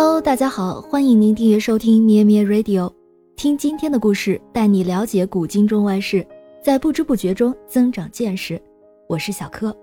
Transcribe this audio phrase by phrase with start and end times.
[0.00, 2.88] Hello，大家好，欢迎您订阅收听咩咩 Radio，
[3.34, 6.24] 听今天的故事，带你了解古今中外事，
[6.62, 8.62] 在不知不觉中增长见识。
[9.08, 9.76] 我是小柯。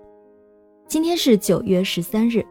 [0.88, 2.42] 今天是九月十三日，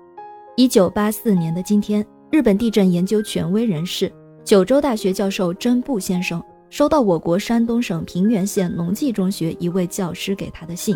[0.56, 4.14] 一九八四年的今天，日本地震研究权威人士、
[4.44, 6.40] 九州大学教授真部先生
[6.70, 10.96] 收到我国山东省平原县农技中学一位教师给他的信，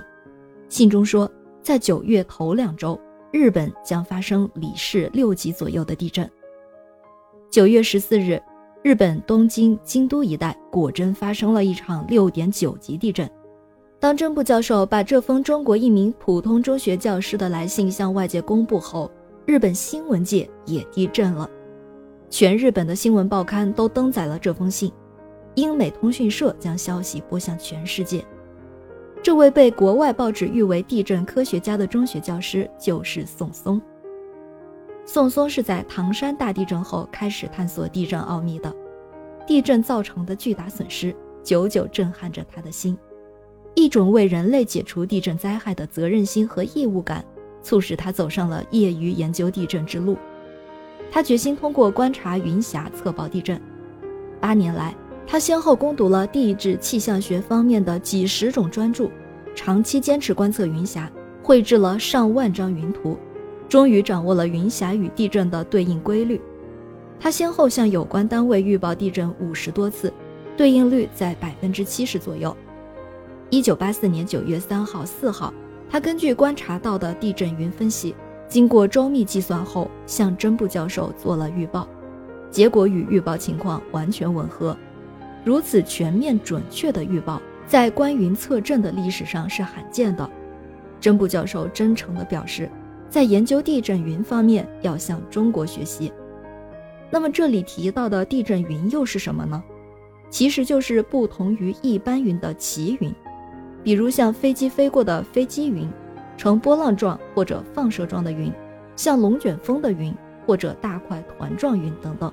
[0.69, 1.27] 信中说，
[1.63, 2.95] 在九月头两周，
[3.31, 6.29] 日本将发生里氏六级左右的地震。
[7.51, 8.39] 九月十四日，
[8.83, 13.27] 日本东京、京都一带果真发生了一场六点九级地震。
[13.99, 19.09] 当真部教授把这封中国一名普通中学教师的来信向外界公布后，
[19.47, 21.49] 日本新闻界也地震了。
[22.29, 24.91] 全日本的新闻报刊都登载了这封信，
[25.55, 28.23] 英美通讯社将消息播向全世界。
[29.23, 33.81] 这位被国外报纸誉为地震科学家的中学教师就是宋松。
[35.11, 38.71] 宋松是在唐山大地震后开始探索地震奥秘的，
[39.47, 42.95] 地震造成的巨大损失久久震撼着他的心，
[43.73, 47.25] 一种为人类解除地震灾害的责任心和义务感，
[47.63, 50.15] 促使他走上了业余研究地震之路。
[51.09, 53.59] 他决心通过观察云霞测报地震。
[54.39, 59.09] 八年来，他先后攻读了地质气象学方面的几十种专著，
[59.55, 63.17] 长期坚持观测云霞，绘制了上万张云图。
[63.69, 66.41] 终于掌握了云霞与地震的对应规律。
[67.19, 70.11] 他先后向有关单位预报地震五十多次，
[70.57, 72.55] 对应率在百分之七十左右。
[73.51, 75.53] 一九八四年九月三号、四号，
[75.89, 78.15] 他根据观察到的地震云分析，
[78.47, 81.87] 经过周密计算后，向真部教授做了预报，
[82.49, 84.75] 结果与预报情况完全吻合。
[85.45, 90.27] 如此全面准确的预报，在观云测震的历史上是罕见的。
[90.99, 92.69] 真部教授真诚地表示。
[93.09, 96.13] 在研究地震云方面，要向中国学习。
[97.09, 99.63] 那么这里提到的地震云又是什么呢？
[100.29, 103.11] 其实就是不同于一般云的奇云，
[103.83, 105.89] 比如像飞机飞过的飞机云，
[106.37, 108.53] 呈波浪状或者放射状的云，
[108.95, 110.13] 像龙卷风的云
[110.45, 112.31] 或者大块团状云等等。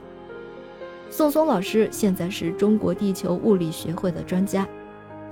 [1.09, 4.69] 宋松老师现在是中国地球物理学会的专家。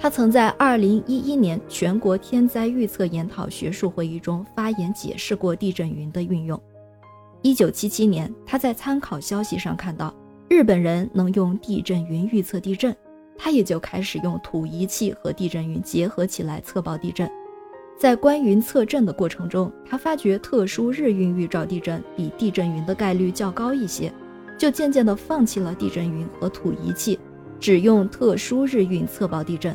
[0.04, 6.62] 他曾在2011年全国天灾预测研讨学术会议中发言解释过地震云的运用。
[7.42, 10.14] 1977年，他在参考消息上看到
[10.46, 12.94] 日本人能用地震云预测地震，
[13.38, 17.26] 他也就开始用土仪器和地震云结合起来测报地震。
[17.98, 24.12] 在观云测震的过程中，他发觉特殊日晕预兆地震比地震云的概率较高一些，
[24.58, 27.18] 就渐渐地放弃了地震云和土仪器，
[27.58, 29.74] 只用特殊日晕测报地震。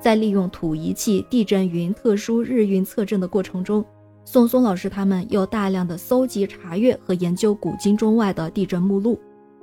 [0.00, 3.84] 在利用土仪器、地震云特殊日晕测震的过程中，
[4.24, 9.20] 宋松老师他们又大量的搜集、查阅和研究古今中外的地震目录，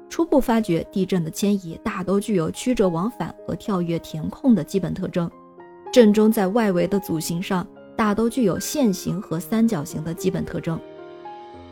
[0.09, 5.29] 初步发觉地震的迁移大都具有曲折往返和跳跃填空的基本特征，
[5.91, 7.65] 震中在外围的组形上
[7.95, 10.79] 大都具有线形和三角形的基本特征。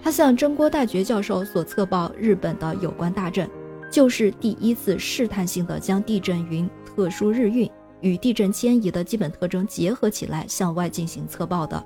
[0.02, 3.48] 他向真锅大觉教授所测报日本的有关大震，
[3.92, 7.70] 就是第一次试探性的将地震云特殊日晕。
[8.06, 11.84] 与地震迁移的基本特征结合起来向外进行测报的。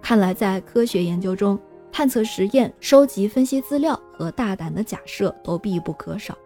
[0.00, 1.58] 看来，在科学研究中，
[1.90, 6.38] 探测实验、收集分析资料和大胆的假设都必不可少。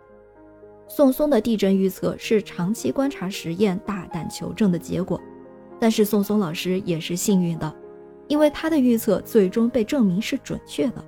[0.89, 5.21] 宋松的地震预测是长期观察实验、大胆求证的结果。
[5.79, 7.75] 但是，宋松老师也是幸运的，
[8.27, 11.05] 因为他的预测最终被证明是准确的。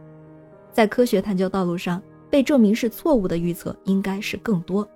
[0.71, 4.87] 在科学探究道路上，被证明是错误的预测应该是更多，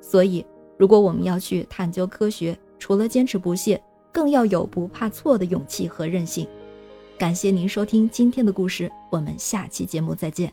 [0.00, 0.44] 所以。
[0.76, 3.82] 如果我们要去探究科学，除了坚持不懈，
[4.12, 6.46] 更要有不怕错的勇气和韧性。
[7.18, 10.52] 感谢您收听今天的故事，我们下期节目再见。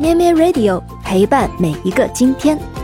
[0.00, 2.77] 咩咩 Radio 陪伴每一个今天。